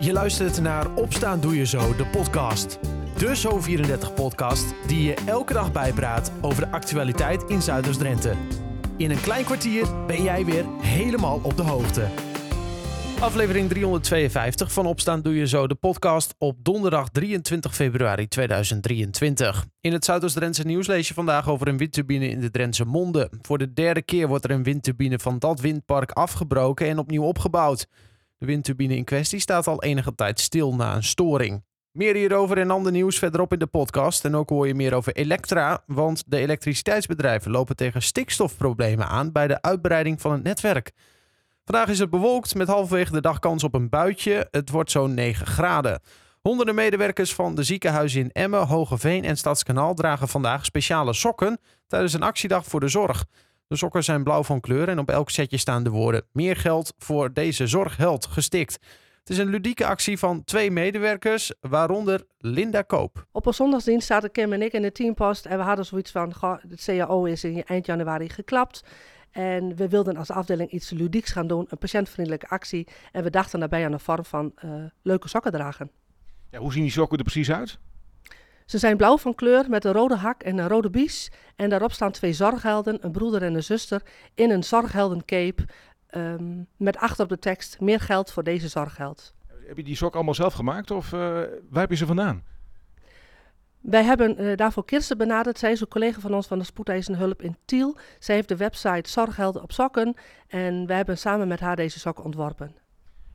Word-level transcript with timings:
Je 0.00 0.12
luistert 0.12 0.60
naar 0.60 0.94
Opstaan 0.94 1.40
Doe 1.40 1.56
Je 1.56 1.66
Zo, 1.66 1.96
de 1.96 2.06
podcast. 2.06 2.78
De 3.16 3.36
Zo34-podcast 3.36 4.74
die 4.86 5.02
je 5.02 5.14
elke 5.26 5.52
dag 5.52 5.72
bijpraat 5.72 6.32
over 6.40 6.64
de 6.64 6.70
actualiteit 6.70 7.42
in 7.42 7.62
Zuiders-Drenthe. 7.62 8.34
In 8.96 9.10
een 9.10 9.20
klein 9.20 9.44
kwartier 9.44 10.06
ben 10.06 10.22
jij 10.22 10.44
weer 10.44 10.64
helemaal 10.80 11.40
op 11.42 11.56
de 11.56 11.62
hoogte. 11.62 12.08
Aflevering 13.20 13.68
352 13.68 14.72
van 14.72 14.86
Opstaan 14.86 15.22
Doe 15.22 15.34
Je 15.34 15.46
Zo, 15.46 15.66
de 15.66 15.74
podcast 15.74 16.34
op 16.38 16.56
donderdag 16.64 17.08
23 17.08 17.74
februari 17.74 18.28
2023. 18.28 19.66
In 19.80 19.92
het 19.92 20.04
Zuidoost-Drentse 20.04 20.64
nieuws 20.66 20.86
lees 20.86 21.08
je 21.08 21.14
vandaag 21.14 21.48
over 21.48 21.68
een 21.68 21.78
windturbine 21.78 22.28
in 22.28 22.40
de 22.40 22.50
Drentse 22.50 22.84
Monde. 22.84 23.30
Voor 23.42 23.58
de 23.58 23.72
derde 23.72 24.02
keer 24.02 24.28
wordt 24.28 24.44
er 24.44 24.50
een 24.50 24.62
windturbine 24.62 25.18
van 25.18 25.38
dat 25.38 25.60
windpark 25.60 26.10
afgebroken 26.10 26.86
en 26.86 26.98
opnieuw 26.98 27.24
opgebouwd. 27.24 27.86
De 28.38 28.46
windturbine 28.46 28.96
in 28.96 29.04
kwestie 29.04 29.40
staat 29.40 29.66
al 29.66 29.82
enige 29.82 30.14
tijd 30.14 30.40
stil 30.40 30.74
na 30.74 30.94
een 30.94 31.04
storing. 31.04 31.64
Meer 31.90 32.14
hierover 32.14 32.58
en 32.58 32.70
ander 32.70 32.92
nieuws 32.92 33.18
verderop 33.18 33.52
in 33.52 33.58
de 33.58 33.66
podcast. 33.66 34.24
En 34.24 34.36
ook 34.36 34.48
hoor 34.48 34.66
je 34.66 34.74
meer 34.74 34.94
over 34.94 35.12
Elektra, 35.12 35.82
want 35.86 36.22
de 36.26 36.36
elektriciteitsbedrijven 36.36 37.50
lopen 37.50 37.76
tegen 37.76 38.02
stikstofproblemen 38.02 39.06
aan 39.06 39.32
bij 39.32 39.46
de 39.46 39.62
uitbreiding 39.62 40.20
van 40.20 40.32
het 40.32 40.42
netwerk. 40.42 40.92
Vandaag 41.64 41.88
is 41.88 41.98
het 41.98 42.10
bewolkt 42.10 42.54
met 42.54 42.68
halverwege 42.68 43.12
de 43.12 43.20
dag 43.20 43.38
kans 43.38 43.64
op 43.64 43.74
een 43.74 43.88
buitje. 43.88 44.48
Het 44.50 44.70
wordt 44.70 44.90
zo'n 44.90 45.14
9 45.14 45.46
graden. 45.46 46.00
Honderden 46.40 46.74
medewerkers 46.74 47.34
van 47.34 47.54
de 47.54 47.62
ziekenhuizen 47.62 48.20
in 48.20 48.32
Emmen, 48.32 48.66
Hogeveen 48.66 49.24
en 49.24 49.36
Stadskanaal 49.36 49.94
dragen 49.94 50.28
vandaag 50.28 50.64
speciale 50.64 51.12
sokken 51.12 51.58
tijdens 51.86 52.12
een 52.12 52.22
actiedag 52.22 52.64
voor 52.64 52.80
de 52.80 52.88
zorg. 52.88 53.24
De 53.68 53.76
sokken 53.76 54.04
zijn 54.04 54.24
blauw 54.24 54.42
van 54.42 54.60
kleur 54.60 54.88
en 54.88 54.98
op 54.98 55.10
elk 55.10 55.30
setje 55.30 55.56
staan 55.56 55.82
de 55.82 55.90
woorden 55.90 56.24
meer 56.32 56.56
geld 56.56 56.94
voor 56.98 57.32
deze 57.32 57.66
zorgheld 57.66 58.26
gestikt. 58.26 58.72
Het 59.18 59.30
is 59.30 59.38
een 59.38 59.48
ludieke 59.48 59.86
actie 59.86 60.18
van 60.18 60.44
twee 60.44 60.70
medewerkers, 60.70 61.52
waaronder 61.60 62.26
Linda 62.38 62.82
Koop. 62.82 63.26
Op 63.32 63.46
een 63.46 63.54
zondagsdienst 63.54 64.06
zaten 64.06 64.30
Kim 64.30 64.52
en 64.52 64.62
ik 64.62 64.72
in 64.72 64.82
de 64.82 64.92
teampost 64.92 65.46
en 65.46 65.58
we 65.58 65.64
hadden 65.64 65.84
zoiets 65.84 66.10
van, 66.10 66.34
goh, 66.34 66.56
het 66.68 66.84
CAO 66.84 67.24
is 67.24 67.44
in 67.44 67.64
eind 67.64 67.86
januari 67.86 68.28
geklapt. 68.28 68.84
En 69.30 69.76
we 69.76 69.88
wilden 69.88 70.16
als 70.16 70.30
afdeling 70.30 70.70
iets 70.70 70.90
ludieks 70.90 71.32
gaan 71.32 71.46
doen, 71.46 71.66
een 71.68 71.78
patiëntvriendelijke 71.78 72.48
actie. 72.48 72.86
En 73.12 73.22
we 73.22 73.30
dachten 73.30 73.58
daarbij 73.58 73.84
aan 73.84 73.90
de 73.90 73.98
vorm 73.98 74.24
van 74.24 74.52
uh, 74.64 74.84
leuke 75.02 75.28
sokken 75.28 75.52
dragen. 75.52 75.90
Ja, 76.50 76.58
hoe 76.58 76.72
zien 76.72 76.82
die 76.82 76.90
sokken 76.90 77.18
er 77.18 77.24
precies 77.24 77.50
uit? 77.50 77.78
Ze 78.68 78.78
zijn 78.78 78.96
blauw 78.96 79.18
van 79.18 79.34
kleur 79.34 79.68
met 79.68 79.84
een 79.84 79.92
rode 79.92 80.16
hak 80.16 80.42
en 80.42 80.58
een 80.58 80.68
rode 80.68 80.90
bies. 80.90 81.30
En 81.56 81.68
daarop 81.68 81.92
staan 81.92 82.10
twee 82.10 82.32
zorghelden, 82.32 82.98
een 83.00 83.10
broeder 83.10 83.42
en 83.42 83.54
een 83.54 83.62
zuster, 83.62 84.02
in 84.34 84.50
een 84.50 84.62
zorgheldencape. 84.62 85.62
Um, 86.10 86.66
met 86.76 86.96
achter 86.96 87.22
op 87.24 87.28
de 87.28 87.38
tekst: 87.38 87.80
meer 87.80 88.00
geld 88.00 88.32
voor 88.32 88.42
deze 88.42 88.68
zorgheld. 88.68 89.34
Heb 89.66 89.76
je 89.76 89.82
die 89.82 89.96
sok 89.96 90.14
allemaal 90.14 90.34
zelf 90.34 90.54
gemaakt 90.54 90.90
of 90.90 91.12
uh, 91.12 91.20
waar 91.70 91.80
heb 91.80 91.90
je 91.90 91.96
ze 91.96 92.06
vandaan? 92.06 92.42
Wij 93.80 94.04
hebben 94.04 94.42
uh, 94.42 94.56
daarvoor 94.56 94.84
Kirsten 94.84 95.18
benaderd. 95.18 95.58
Zij 95.58 95.72
is 95.72 95.80
een 95.80 95.88
collega 95.88 96.20
van 96.20 96.34
ons 96.34 96.46
van 96.46 96.58
de 96.58 96.64
spoedeisende 96.64 97.18
hulp 97.18 97.42
in 97.42 97.56
Tiel. 97.64 97.96
Zij 98.18 98.34
heeft 98.34 98.48
de 98.48 98.56
website 98.56 99.10
Zorghelden 99.10 99.62
op 99.62 99.72
Sokken. 99.72 100.14
En 100.46 100.86
wij 100.86 100.96
hebben 100.96 101.18
samen 101.18 101.48
met 101.48 101.60
haar 101.60 101.76
deze 101.76 101.98
sokken 101.98 102.24
ontworpen. 102.24 102.76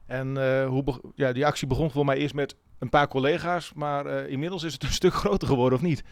En 0.05 0.35
uh, 0.35 0.67
hoe 0.67 1.01
ja, 1.15 1.31
die 1.31 1.45
actie 1.45 1.67
begon 1.67 1.91
voor 1.91 2.05
mij 2.05 2.17
eerst 2.17 2.35
met 2.35 2.55
een 2.83 2.89
paar 2.89 3.07
collega's. 3.07 3.73
Maar 3.73 4.05
uh, 4.05 4.31
inmiddels 4.31 4.63
is 4.63 4.73
het 4.73 4.83
een 4.83 4.91
stuk 4.91 5.13
groter 5.23 5.47
geworden, 5.47 5.77
of 5.77 5.85
niet? 5.85 6.03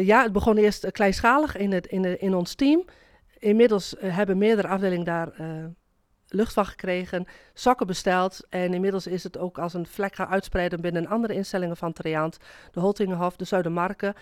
ja, 0.00 0.22
het 0.22 0.32
begon 0.32 0.56
eerst 0.56 0.90
kleinschalig 0.90 1.56
in, 1.56 1.72
het, 1.72 1.86
in, 1.86 2.20
in 2.20 2.34
ons 2.34 2.54
team. 2.54 2.84
Inmiddels 3.38 3.94
hebben 3.98 4.38
meerdere 4.38 4.68
afdelingen 4.68 5.04
daar 5.04 5.32
lucht 6.28 6.52
van 6.52 6.66
gekregen, 6.66 7.26
sokken 7.54 7.86
besteld. 7.86 8.46
En 8.48 8.74
inmiddels 8.74 9.06
is 9.06 9.22
het 9.22 9.38
ook 9.38 9.58
als 9.58 9.74
een 9.74 9.86
vlek 9.86 10.14
gaan 10.14 10.28
uitspreiden 10.28 10.80
binnen 10.80 11.06
andere 11.06 11.34
instellingen 11.34 11.76
van 11.76 11.92
Triaant. 11.92 12.38
De 12.70 12.80
Holtingenhof, 12.80 13.36
de 13.36 13.44
Zuidermarken. 13.44 14.14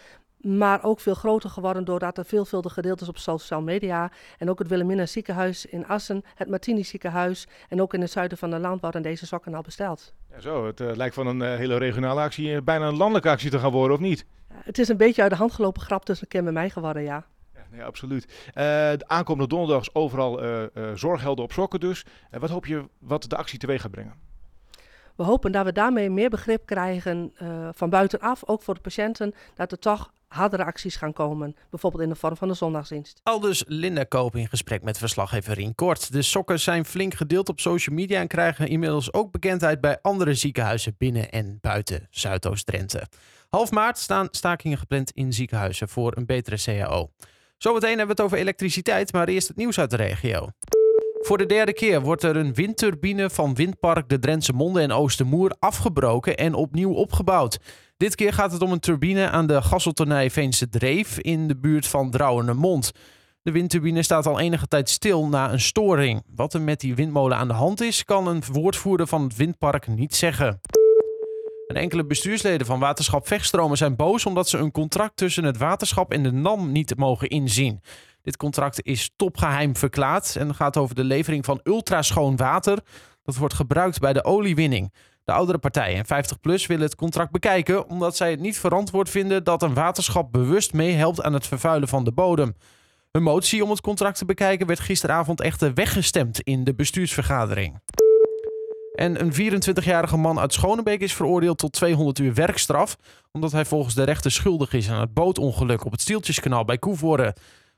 Maar 0.44 0.84
ook 0.84 1.00
veel 1.00 1.14
groter 1.14 1.50
geworden 1.50 1.84
doordat 1.84 2.18
er 2.18 2.24
veelvuldig 2.24 2.72
gedeeld 2.72 3.00
is 3.00 3.08
op 3.08 3.18
social 3.18 3.62
media. 3.62 4.10
En 4.38 4.50
ook 4.50 4.58
het 4.58 4.68
Wilhelmina 4.68 5.06
ziekenhuis 5.06 5.66
in 5.66 5.86
Assen, 5.86 6.24
het 6.34 6.48
Martini 6.48 6.84
ziekenhuis. 6.84 7.46
En 7.68 7.82
ook 7.82 7.94
in 7.94 8.00
het 8.00 8.10
zuiden 8.10 8.38
van 8.38 8.52
het 8.52 8.62
land 8.62 8.80
worden 8.80 9.02
deze 9.02 9.26
sokken 9.26 9.54
al 9.54 9.62
besteld. 9.62 10.14
Ja, 10.30 10.40
zo, 10.40 10.66
het 10.66 10.80
uh, 10.80 10.94
lijkt 10.94 11.14
van 11.14 11.26
een 11.26 11.40
uh, 11.40 11.56
hele 11.56 11.76
regionale 11.76 12.20
actie 12.20 12.48
uh, 12.48 12.60
bijna 12.64 12.86
een 12.86 12.96
landelijke 12.96 13.28
actie 13.28 13.50
te 13.50 13.58
gaan 13.58 13.70
worden, 13.70 13.96
of 13.96 14.02
niet? 14.02 14.26
het 14.54 14.78
is 14.78 14.88
een 14.88 14.96
beetje 14.96 15.22
uit 15.22 15.30
de 15.30 15.36
hand 15.36 15.52
gelopen 15.52 15.82
grap 15.82 16.04
tussen 16.04 16.28
Kim 16.28 16.46
en 16.46 16.52
mij 16.52 16.70
geworden, 16.70 17.02
ja. 17.02 17.24
Ja, 17.72 17.84
absoluut. 17.84 18.24
Uh, 18.24 18.54
de 18.54 19.04
aankomende 19.06 19.48
donderdag 19.48 19.80
is 19.80 19.94
overal 19.94 20.40
zorghelden 20.94 21.44
op 21.44 21.52
sokken 21.52 21.80
dus. 21.80 22.04
wat 22.30 22.50
hoop 22.50 22.66
je 22.66 22.88
wat 22.98 23.22
de 23.28 23.36
actie 23.36 23.58
teweeg 23.58 23.80
gaat 23.80 23.90
brengen? 23.90 24.33
We 25.16 25.22
hopen 25.22 25.52
dat 25.52 25.64
we 25.64 25.72
daarmee 25.72 26.10
meer 26.10 26.30
begrip 26.30 26.66
krijgen 26.66 27.32
van 27.72 27.90
buitenaf, 27.90 28.42
ook 28.46 28.62
voor 28.62 28.74
de 28.74 28.80
patiënten, 28.80 29.34
dat 29.54 29.72
er 29.72 29.78
toch 29.78 30.12
hardere 30.28 30.64
acties 30.64 30.96
gaan 30.96 31.12
komen. 31.12 31.56
Bijvoorbeeld 31.70 32.02
in 32.02 32.08
de 32.08 32.14
vorm 32.14 32.36
van 32.36 32.48
de 32.48 32.54
zondagsdienst. 32.54 33.20
Al 33.22 33.40
dus 33.40 33.64
Linda 33.66 34.04
Koop 34.04 34.36
in 34.36 34.48
gesprek 34.48 34.82
met 34.82 34.98
verslaggever 34.98 35.54
Rien 35.54 35.74
Kort. 35.74 36.12
De 36.12 36.22
sokken 36.22 36.60
zijn 36.60 36.84
flink 36.84 37.14
gedeeld 37.14 37.48
op 37.48 37.60
social 37.60 37.96
media 37.96 38.20
en 38.20 38.26
krijgen 38.26 38.68
inmiddels 38.68 39.12
ook 39.12 39.32
bekendheid 39.32 39.80
bij 39.80 39.98
andere 40.02 40.34
ziekenhuizen 40.34 40.94
binnen 40.98 41.30
en 41.30 41.58
buiten 41.60 42.06
Zuidoost-Drenthe. 42.10 43.06
Half 43.48 43.70
maart 43.70 43.98
staan 43.98 44.28
stakingen 44.30 44.78
gepland 44.78 45.10
in 45.10 45.32
ziekenhuizen 45.32 45.88
voor 45.88 46.16
een 46.16 46.26
betere 46.26 46.56
CAO. 46.64 47.10
Zometeen 47.58 47.98
hebben 47.98 48.16
we 48.16 48.22
het 48.22 48.30
over 48.30 48.38
elektriciteit, 48.38 49.12
maar 49.12 49.28
eerst 49.28 49.48
het 49.48 49.56
nieuws 49.56 49.78
uit 49.78 49.90
de 49.90 49.96
regio. 49.96 50.48
Voor 51.24 51.38
de 51.38 51.46
derde 51.46 51.72
keer 51.72 52.00
wordt 52.00 52.22
er 52.22 52.36
een 52.36 52.54
windturbine 52.54 53.30
van 53.30 53.54
windpark 53.54 54.08
de 54.08 54.18
Drentse 54.18 54.52
Monde 54.52 54.80
en 54.80 54.92
Oostermoer 54.92 55.54
afgebroken 55.58 56.36
en 56.36 56.54
opnieuw 56.54 56.92
opgebouwd. 56.92 57.58
Dit 57.96 58.14
keer 58.14 58.32
gaat 58.32 58.52
het 58.52 58.62
om 58.62 58.72
een 58.72 58.80
turbine 58.80 59.28
aan 59.28 59.46
de 59.46 59.62
gasseltonij 59.62 60.30
Veense 60.30 60.68
Dreef 60.68 61.18
in 61.18 61.48
de 61.48 61.56
buurt 61.56 61.86
van 61.86 62.10
Drouwenermond. 62.10 62.92
De 63.42 63.52
windturbine 63.52 64.02
staat 64.02 64.26
al 64.26 64.40
enige 64.40 64.66
tijd 64.66 64.90
stil 64.90 65.26
na 65.26 65.52
een 65.52 65.60
storing. 65.60 66.22
Wat 66.34 66.54
er 66.54 66.60
met 66.60 66.80
die 66.80 66.94
windmolen 66.94 67.36
aan 67.36 67.48
de 67.48 67.54
hand 67.54 67.80
is, 67.80 68.04
kan 68.04 68.26
een 68.26 68.42
woordvoerder 68.52 69.06
van 69.06 69.22
het 69.22 69.36
windpark 69.36 69.86
niet 69.86 70.14
zeggen. 70.14 70.60
En 71.66 71.76
enkele 71.76 72.06
bestuursleden 72.06 72.66
van 72.66 72.80
waterschap 72.80 73.26
Vechtstromen 73.26 73.76
zijn 73.76 73.96
boos 73.96 74.26
omdat 74.26 74.48
ze 74.48 74.58
een 74.58 74.72
contract 74.72 75.16
tussen 75.16 75.44
het 75.44 75.56
waterschap 75.56 76.12
en 76.12 76.22
de 76.22 76.32
NAM 76.32 76.72
niet 76.72 76.96
mogen 76.96 77.28
inzien. 77.28 77.80
Dit 78.24 78.36
contract 78.36 78.82
is 78.82 79.10
topgeheim 79.16 79.76
verklaard 79.76 80.36
en 80.36 80.54
gaat 80.54 80.76
over 80.76 80.94
de 80.94 81.04
levering 81.04 81.44
van 81.44 81.60
ultraschoon 81.62 82.36
water. 82.36 82.78
Dat 83.22 83.36
wordt 83.36 83.54
gebruikt 83.54 83.98
bij 83.98 84.12
de 84.12 84.24
oliewinning. 84.24 84.92
De 85.24 85.32
oudere 85.32 85.58
partijen 85.58 86.04
en 86.06 86.24
50PLUS 86.24 86.66
willen 86.66 86.84
het 86.84 86.94
contract 86.94 87.30
bekijken 87.30 87.88
omdat 87.88 88.16
zij 88.16 88.30
het 88.30 88.40
niet 88.40 88.58
verantwoord 88.58 89.10
vinden 89.10 89.44
dat 89.44 89.62
een 89.62 89.74
waterschap 89.74 90.32
bewust 90.32 90.72
meehelpt 90.72 91.22
aan 91.22 91.32
het 91.32 91.46
vervuilen 91.46 91.88
van 91.88 92.04
de 92.04 92.12
bodem. 92.12 92.56
Een 93.10 93.22
motie 93.22 93.64
om 93.64 93.70
het 93.70 93.80
contract 93.80 94.18
te 94.18 94.24
bekijken 94.24 94.66
werd 94.66 94.80
gisteravond 94.80 95.40
echter 95.40 95.74
weggestemd 95.74 96.40
in 96.40 96.64
de 96.64 96.74
bestuursvergadering. 96.74 97.80
En 98.94 99.20
een 99.20 99.32
24-jarige 99.32 100.16
man 100.16 100.38
uit 100.38 100.52
Schonebeek 100.52 101.00
is 101.00 101.14
veroordeeld 101.14 101.58
tot 101.58 101.72
200 101.72 102.18
uur 102.18 102.34
werkstraf. 102.34 102.96
Omdat 103.32 103.52
hij 103.52 103.64
volgens 103.64 103.94
de 103.94 104.02
rechter 104.02 104.30
schuldig 104.30 104.72
is 104.72 104.90
aan 104.90 105.00
het 105.00 105.14
bootongeluk 105.14 105.84
op 105.84 105.92
het 105.92 106.00
Stieltjeskanaal 106.00 106.64
bij 106.64 106.78
Koevoorde. 106.78 107.34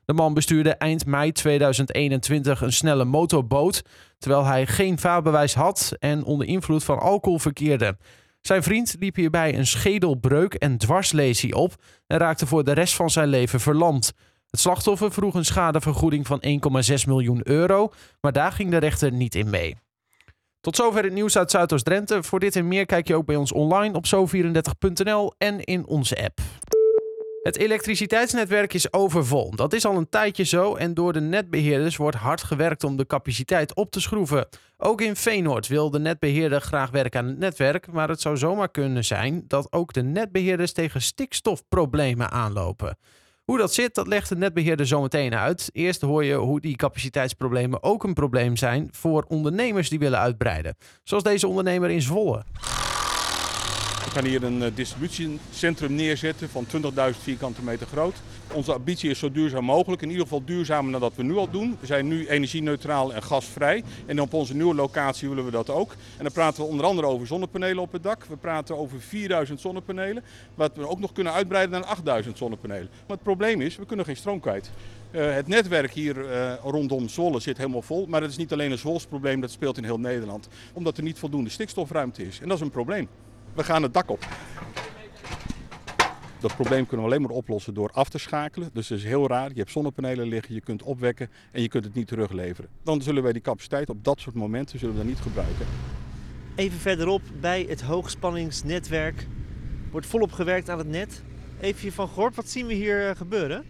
De 0.07 0.13
man 0.13 0.33
bestuurde 0.33 0.75
eind 0.75 1.05
mei 1.05 1.31
2021 1.31 2.61
een 2.61 2.73
snelle 2.73 3.05
motorboot. 3.05 3.81
Terwijl 4.17 4.45
hij 4.45 4.67
geen 4.67 4.99
vaarbewijs 4.99 5.53
had 5.53 5.95
en 5.99 6.23
onder 6.23 6.47
invloed 6.47 6.83
van 6.83 6.99
alcohol 6.99 7.39
verkeerde. 7.39 7.97
Zijn 8.41 8.63
vriend 8.63 8.95
liep 8.99 9.15
hierbij 9.15 9.57
een 9.57 9.67
schedelbreuk 9.67 10.53
en 10.53 10.77
dwarslesie 10.77 11.55
op. 11.55 11.75
En 12.05 12.17
raakte 12.17 12.47
voor 12.47 12.63
de 12.63 12.71
rest 12.71 12.95
van 12.95 13.09
zijn 13.09 13.27
leven 13.27 13.59
verlamd. 13.59 14.13
Het 14.49 14.59
slachtoffer 14.59 15.11
vroeg 15.11 15.33
een 15.33 15.45
schadevergoeding 15.45 16.27
van 16.27 16.43
1,6 16.89 16.93
miljoen 17.07 17.41
euro. 17.43 17.91
Maar 18.21 18.33
daar 18.33 18.51
ging 18.51 18.71
de 18.71 18.77
rechter 18.77 19.11
niet 19.11 19.35
in 19.35 19.49
mee. 19.49 19.75
Tot 20.61 20.75
zover 20.75 21.03
het 21.03 21.13
nieuws 21.13 21.37
uit 21.37 21.51
Zuidoost-Drenthe. 21.51 22.23
Voor 22.23 22.39
dit 22.39 22.55
en 22.55 22.67
meer 22.67 22.85
kijk 22.85 23.07
je 23.07 23.15
ook 23.15 23.25
bij 23.25 23.35
ons 23.35 23.51
online 23.51 23.95
op 23.95 24.05
zo34.nl 24.05 25.33
en 25.37 25.63
in 25.63 25.87
onze 25.87 26.23
app. 26.23 26.39
Het 27.41 27.57
elektriciteitsnetwerk 27.57 28.73
is 28.73 28.93
overvol. 28.93 29.55
Dat 29.55 29.73
is 29.73 29.85
al 29.85 29.95
een 29.95 30.09
tijdje 30.09 30.43
zo 30.43 30.75
en 30.75 30.93
door 30.93 31.13
de 31.13 31.21
netbeheerders 31.21 31.97
wordt 31.97 32.17
hard 32.17 32.43
gewerkt 32.43 32.83
om 32.83 32.97
de 32.97 33.05
capaciteit 33.05 33.75
op 33.75 33.91
te 33.91 34.01
schroeven. 34.01 34.47
Ook 34.77 35.01
in 35.01 35.15
Veenoord 35.15 35.67
wil 35.67 35.89
de 35.89 35.99
netbeheerder 35.99 36.61
graag 36.61 36.89
werken 36.89 37.19
aan 37.19 37.27
het 37.27 37.37
netwerk, 37.37 37.91
maar 37.91 38.09
het 38.09 38.21
zou 38.21 38.37
zomaar 38.37 38.69
kunnen 38.69 39.05
zijn 39.05 39.43
dat 39.47 39.71
ook 39.71 39.93
de 39.93 40.03
netbeheerders 40.03 40.71
tegen 40.71 41.01
stikstofproblemen 41.01 42.31
aanlopen. 42.31 42.97
Hoe 43.43 43.57
dat 43.57 43.73
zit, 43.73 43.95
dat 43.95 44.07
legt 44.07 44.29
de 44.29 44.35
netbeheerder 44.35 44.87
zo 44.87 45.01
meteen 45.01 45.35
uit. 45.35 45.69
Eerst 45.73 46.01
hoor 46.01 46.23
je 46.23 46.35
hoe 46.35 46.59
die 46.61 46.75
capaciteitsproblemen 46.75 47.83
ook 47.83 48.03
een 48.03 48.13
probleem 48.13 48.55
zijn 48.55 48.89
voor 48.91 49.25
ondernemers 49.27 49.89
die 49.89 49.99
willen 49.99 50.19
uitbreiden. 50.19 50.77
Zoals 51.03 51.23
deze 51.23 51.47
ondernemer 51.47 51.89
in 51.89 52.01
Zwolle. 52.01 52.43
Gaan 54.17 54.25
hier 54.25 54.43
een 54.43 54.71
distributiecentrum 54.75 55.93
neerzetten 55.95 56.49
van 56.49 56.65
20.000 56.65 57.17
vierkante 57.21 57.61
meter 57.61 57.87
groot. 57.87 58.15
Onze 58.53 58.73
ambitie 58.73 59.09
is 59.09 59.19
zo 59.19 59.31
duurzaam 59.31 59.63
mogelijk, 59.63 60.01
in 60.01 60.09
ieder 60.09 60.23
geval 60.23 60.43
duurzamer 60.45 60.91
dan 60.91 61.01
dat 61.01 61.15
we 61.15 61.23
nu 61.23 61.35
al 61.35 61.49
doen. 61.49 61.77
We 61.79 61.85
zijn 61.85 62.07
nu 62.07 62.27
energie-neutraal 62.27 63.13
en 63.13 63.23
gasvrij 63.23 63.83
en 64.05 64.21
op 64.21 64.33
onze 64.33 64.55
nieuwe 64.55 64.75
locatie 64.75 65.29
willen 65.29 65.45
we 65.45 65.51
dat 65.51 65.69
ook. 65.69 65.91
En 65.91 66.23
dan 66.23 66.31
praten 66.31 66.63
we 66.63 66.69
onder 66.69 66.85
andere 66.85 67.07
over 67.07 67.27
zonnepanelen 67.27 67.83
op 67.83 67.91
het 67.91 68.03
dak. 68.03 68.25
We 68.25 68.35
praten 68.35 68.77
over 68.77 69.01
4000 69.01 69.61
zonnepanelen, 69.61 70.23
wat 70.55 70.71
we 70.75 70.87
ook 70.87 70.99
nog 70.99 71.11
kunnen 71.11 71.33
uitbreiden 71.33 71.79
naar 71.79 71.89
8000 71.89 72.37
zonnepanelen. 72.37 72.89
Maar 72.91 73.15
het 73.17 73.23
probleem 73.23 73.61
is, 73.61 73.75
we 73.75 73.85
kunnen 73.85 74.05
geen 74.05 74.17
stroom 74.17 74.39
kwijt. 74.39 74.71
Uh, 75.11 75.33
het 75.33 75.47
netwerk 75.47 75.91
hier 75.91 76.17
uh, 76.17 76.53
rondom 76.63 77.09
Zwolle 77.09 77.39
zit 77.39 77.57
helemaal 77.57 77.81
vol. 77.81 78.05
Maar 78.05 78.21
het 78.21 78.31
is 78.31 78.37
niet 78.37 78.53
alleen 78.53 78.71
een 78.71 78.77
Zwols 78.77 79.05
probleem, 79.05 79.41
dat 79.41 79.51
speelt 79.51 79.77
in 79.77 79.83
heel 79.83 79.99
Nederland. 79.99 80.47
Omdat 80.73 80.97
er 80.97 81.03
niet 81.03 81.19
voldoende 81.19 81.49
stikstofruimte 81.49 82.27
is. 82.27 82.39
En 82.39 82.47
dat 82.47 82.57
is 82.57 82.63
een 82.63 82.71
probleem. 82.71 83.07
We 83.57 83.63
gaan 83.63 83.83
het 83.83 83.93
dak 83.93 84.09
op. 84.09 84.27
Dat 86.39 86.55
probleem 86.55 86.87
kunnen 86.87 87.05
we 87.05 87.11
alleen 87.11 87.21
maar 87.21 87.35
oplossen 87.35 87.73
door 87.73 87.91
af 87.91 88.09
te 88.09 88.17
schakelen. 88.17 88.69
Dus 88.73 88.89
het 88.89 88.97
is 88.97 89.03
heel 89.03 89.27
raar. 89.27 89.49
Je 89.49 89.59
hebt 89.59 89.71
zonnepanelen 89.71 90.27
liggen, 90.27 90.53
je 90.53 90.61
kunt 90.61 90.83
opwekken 90.83 91.29
en 91.51 91.61
je 91.61 91.67
kunt 91.67 91.83
het 91.83 91.93
niet 91.93 92.07
terugleveren. 92.07 92.69
Dan 92.83 93.01
zullen 93.01 93.23
wij 93.23 93.33
die 93.33 93.41
capaciteit 93.41 93.89
op 93.89 94.03
dat 94.03 94.19
soort 94.19 94.35
momenten 94.35 94.79
zullen 94.79 94.97
we 94.97 95.03
niet 95.03 95.19
gebruiken. 95.19 95.65
Even 96.55 96.79
verderop 96.79 97.21
bij 97.39 97.65
het 97.69 97.81
hoogspanningsnetwerk 97.81 99.27
wordt 99.91 100.07
volop 100.07 100.31
gewerkt 100.31 100.69
aan 100.69 100.77
het 100.77 100.89
net. 100.89 101.23
Even 101.59 101.91
van 101.91 102.07
gehoord, 102.07 102.35
wat 102.35 102.49
zien 102.49 102.67
we 102.67 102.73
hier 102.73 103.15
gebeuren? 103.15 103.65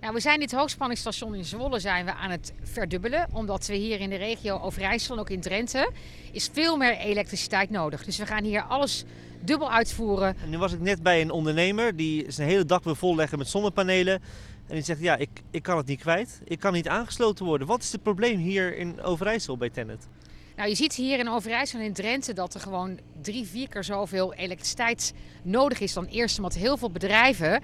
Nou, 0.00 0.14
we 0.14 0.20
zijn 0.20 0.40
dit 0.40 0.52
hoogspanningsstation 0.52 1.34
in 1.34 1.44
Zwolle 1.44 1.78
zijn 1.78 2.04
we 2.04 2.14
aan 2.14 2.30
het 2.30 2.52
verdubbelen. 2.62 3.28
Omdat 3.32 3.66
we 3.66 3.74
hier 3.74 4.00
in 4.00 4.10
de 4.10 4.16
regio 4.16 4.58
Overijssel 4.58 5.14
en 5.14 5.20
ook 5.20 5.30
in 5.30 5.40
Drenthe 5.40 5.90
is 6.32 6.50
veel 6.52 6.76
meer 6.76 6.96
elektriciteit 6.96 7.70
nodig. 7.70 8.04
Dus 8.04 8.18
we 8.18 8.26
gaan 8.26 8.44
hier 8.44 8.62
alles 8.62 9.04
dubbel 9.40 9.70
uitvoeren. 9.70 10.36
En 10.42 10.50
nu 10.50 10.58
was 10.58 10.72
ik 10.72 10.80
net 10.80 11.02
bij 11.02 11.20
een 11.20 11.30
ondernemer 11.30 11.96
die 11.96 12.24
zijn 12.32 12.48
hele 12.48 12.64
dak 12.64 12.84
wil 12.84 12.94
volleggen 12.94 13.38
met 13.38 13.48
zonnepanelen. 13.48 14.14
En 14.66 14.74
die 14.74 14.82
zegt, 14.82 15.00
ja, 15.00 15.16
ik, 15.16 15.30
ik 15.50 15.62
kan 15.62 15.76
het 15.76 15.86
niet 15.86 16.00
kwijt. 16.00 16.40
Ik 16.44 16.60
kan 16.60 16.72
niet 16.72 16.88
aangesloten 16.88 17.44
worden. 17.44 17.66
Wat 17.66 17.82
is 17.82 17.92
het 17.92 18.02
probleem 18.02 18.38
hier 18.38 18.76
in 18.76 19.02
Overijssel 19.02 19.56
bij 19.56 19.70
Tennet? 19.70 20.08
Nou, 20.56 20.68
je 20.68 20.74
ziet 20.74 20.94
hier 20.94 21.18
in 21.18 21.28
Overijssel 21.28 21.78
en 21.78 21.84
in 21.84 21.92
Drenthe 21.92 22.32
dat 22.32 22.54
er 22.54 22.60
gewoon 22.60 22.98
drie, 23.22 23.46
vier 23.46 23.68
keer 23.68 23.84
zoveel 23.84 24.34
elektriciteit 24.34 25.14
nodig 25.42 25.80
is 25.80 25.92
dan 25.92 26.06
eerst. 26.06 26.36
Omdat 26.36 26.54
heel 26.54 26.76
veel 26.76 26.90
bedrijven 26.90 27.62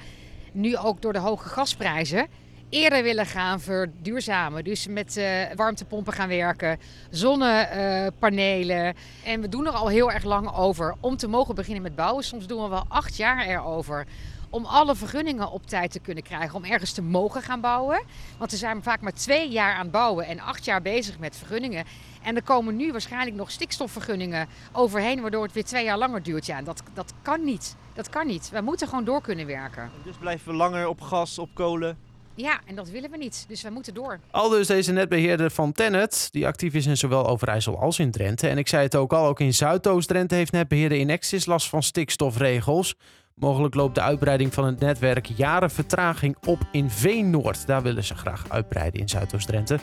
nu 0.55 0.77
ook 0.77 1.03
door 1.03 1.13
de 1.13 1.19
hoge 1.19 1.49
gasprijzen 1.49 2.27
eerder 2.75 3.03
willen 3.03 3.27
gaan 3.27 3.61
verduurzamen. 3.61 4.65
Dus 4.65 4.87
met 4.87 5.17
uh, 5.17 5.25
warmtepompen 5.55 6.13
gaan 6.13 6.29
werken, 6.29 6.79
zonnepanelen. 7.11 8.95
en 9.25 9.41
we 9.41 9.49
doen 9.49 9.67
er 9.67 9.73
al 9.73 9.89
heel 9.89 10.13
erg 10.13 10.25
lang 10.25 10.55
over 10.57 10.95
om 11.01 11.17
te 11.17 11.29
mogen 11.29 11.55
beginnen 11.55 11.83
met 11.83 11.95
bouwen. 11.95 12.25
Soms 12.25 12.47
doen 12.47 12.63
we 12.63 12.69
wel 12.69 12.85
acht 12.89 13.17
jaar 13.17 13.47
erover 13.47 14.07
om 14.51 14.65
alle 14.65 14.95
vergunningen 14.95 15.51
op 15.51 15.67
tijd 15.67 15.91
te 15.91 15.99
kunnen 15.99 16.23
krijgen. 16.23 16.55
Om 16.55 16.65
ergens 16.65 16.93
te 16.93 17.03
mogen 17.03 17.43
gaan 17.43 17.61
bouwen. 17.61 18.03
Want 18.39 18.51
we 18.51 18.57
zijn 18.57 18.83
vaak 18.83 19.01
maar 19.01 19.13
twee 19.13 19.51
jaar 19.51 19.75
aan 19.75 19.83
het 19.83 19.91
bouwen 19.91 20.27
en 20.27 20.41
acht 20.41 20.65
jaar 20.65 20.83
bezig 20.83 21.19
met 21.19 21.37
vergunningen. 21.37 21.85
En 22.23 22.37
er 22.37 22.43
komen 22.43 22.77
nu 22.77 22.93
waarschijnlijk 22.93 23.37
nog 23.37 23.51
stikstofvergunningen 23.51 24.49
overheen, 24.73 25.21
waardoor 25.21 25.43
het 25.43 25.53
weer 25.53 25.65
twee 25.65 25.85
jaar 25.85 25.99
langer 25.99 26.23
duurt. 26.23 26.47
Ja, 26.47 26.63
dat, 26.63 26.83
dat 26.95 27.13
kan 27.23 27.45
niet. 27.45 27.77
Dat 27.95 28.09
kan 28.09 28.27
niet. 28.27 28.51
We 28.51 28.61
moeten 28.61 28.89
gewoon 28.89 29.05
door 29.05 29.21
kunnen 29.21 29.47
werken. 29.47 29.91
Dus 30.05 30.17
blijven 30.17 30.51
we 30.51 30.57
langer 30.57 30.89
op 30.89 31.01
gas, 31.01 31.39
op 31.39 31.51
kolen? 31.55 31.99
Ja, 32.37 32.61
en 32.67 32.75
dat 32.75 32.89
willen 32.89 33.11
we 33.11 33.17
niet. 33.17 33.45
Dus 33.49 33.63
we 33.63 33.71
moeten 33.71 33.95
door. 33.95 34.21
Al 34.31 34.49
dus 34.49 34.67
deze 34.67 34.93
netbeheerder 34.93 35.51
van 35.51 35.73
Tennet, 35.73 36.29
die 36.31 36.47
actief 36.47 36.75
is 36.75 36.87
in 36.87 36.97
zowel 36.97 37.27
Overijssel 37.27 37.79
als 37.79 37.99
in 37.99 38.11
Drenthe. 38.11 38.49
En 38.49 38.59
ik 38.59 38.69
zei 38.69 38.83
het 38.83 38.97
ook 38.97 39.13
al, 39.13 39.27
ook 39.27 39.41
in 39.41 39.55
Zuidoost-Drenthe 39.55 40.35
heeft 40.35 40.53
netbeheerder 40.53 40.99
Inexis 40.99 41.47
last 41.47 41.69
van 41.69 41.83
stikstofregels. 41.83 42.95
Mogelijk 43.35 43.75
loopt 43.75 43.95
de 43.95 44.01
uitbreiding 44.01 44.55
van 44.55 44.65
het 44.65 44.81
netwerk 44.81 45.27
jaren 45.27 45.71
vertraging 45.71 46.37
op 46.47 46.59
in 46.73 46.91
Veenoord. 46.91 47.67
Daar 47.67 47.83
willen 47.83 48.05
ze 48.05 48.15
graag 48.15 48.45
uitbreiden 48.49 49.01
in 49.01 49.09
Zuidoost-Drenthe. 49.09 49.79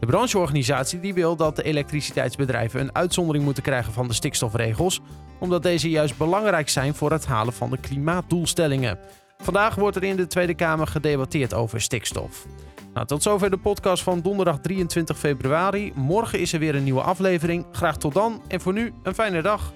De 0.00 0.06
brancheorganisatie 0.06 1.00
die 1.00 1.14
wil 1.14 1.36
dat 1.36 1.56
de 1.56 1.62
elektriciteitsbedrijven 1.62 2.80
een 2.80 2.94
uitzondering 2.94 3.44
moeten 3.44 3.62
krijgen 3.62 3.92
van 3.92 4.08
de 4.08 4.14
stikstofregels, 4.14 5.00
omdat 5.38 5.62
deze 5.62 5.90
juist 5.90 6.16
belangrijk 6.16 6.68
zijn 6.68 6.94
voor 6.94 7.10
het 7.10 7.26
halen 7.26 7.52
van 7.52 7.70
de 7.70 7.78
klimaatdoelstellingen. 7.78 8.98
Vandaag 9.38 9.74
wordt 9.74 9.96
er 9.96 10.04
in 10.04 10.16
de 10.16 10.26
Tweede 10.26 10.54
Kamer 10.54 10.86
gedebatteerd 10.86 11.54
over 11.54 11.80
stikstof. 11.80 12.46
Nou, 12.94 13.06
tot 13.06 13.22
zover 13.22 13.50
de 13.50 13.58
podcast 13.58 14.02
van 14.02 14.20
donderdag 14.20 14.58
23 14.58 15.18
februari. 15.18 15.92
Morgen 15.94 16.40
is 16.40 16.52
er 16.52 16.58
weer 16.58 16.74
een 16.74 16.84
nieuwe 16.84 17.02
aflevering. 17.02 17.66
Graag 17.72 17.96
tot 17.96 18.14
dan 18.14 18.42
en 18.48 18.60
voor 18.60 18.72
nu 18.72 18.92
een 19.02 19.14
fijne 19.14 19.42
dag. 19.42 19.72